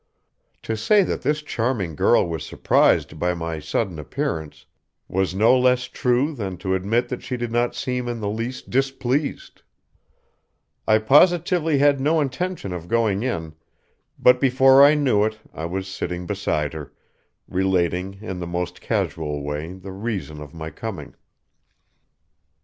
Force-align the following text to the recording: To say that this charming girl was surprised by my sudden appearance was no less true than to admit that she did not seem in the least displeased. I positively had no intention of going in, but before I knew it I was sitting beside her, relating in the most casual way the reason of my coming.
To 0.63 0.75
say 0.75 1.03
that 1.03 1.21
this 1.21 1.43
charming 1.43 1.95
girl 1.95 2.27
was 2.27 2.43
surprised 2.43 3.19
by 3.19 3.35
my 3.35 3.59
sudden 3.59 3.99
appearance 3.99 4.65
was 5.07 5.35
no 5.35 5.55
less 5.55 5.83
true 5.83 6.33
than 6.33 6.57
to 6.57 6.73
admit 6.73 7.09
that 7.09 7.21
she 7.21 7.37
did 7.37 7.51
not 7.51 7.75
seem 7.75 8.07
in 8.07 8.19
the 8.19 8.27
least 8.27 8.71
displeased. 8.71 9.61
I 10.87 10.97
positively 10.97 11.77
had 11.77 12.01
no 12.01 12.19
intention 12.19 12.73
of 12.73 12.87
going 12.87 13.21
in, 13.21 13.53
but 14.17 14.41
before 14.41 14.83
I 14.83 14.95
knew 14.95 15.23
it 15.23 15.37
I 15.53 15.65
was 15.65 15.87
sitting 15.87 16.25
beside 16.25 16.73
her, 16.73 16.91
relating 17.47 18.23
in 18.23 18.39
the 18.39 18.47
most 18.47 18.81
casual 18.81 19.43
way 19.43 19.73
the 19.73 19.91
reason 19.91 20.41
of 20.41 20.51
my 20.51 20.71
coming. 20.71 21.13